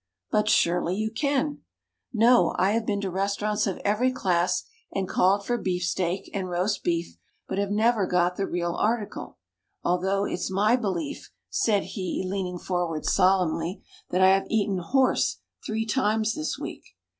[0.31, 1.59] "But surely you can."
[2.11, 6.83] "No; I have been to restaurants of every class, and called for beefsteak and roast
[6.83, 9.37] beef, but have never got the real article,
[9.83, 15.85] although it's my belief," said he, leaning forward solemnly, "that I have eaten horse three
[15.85, 16.81] times this week."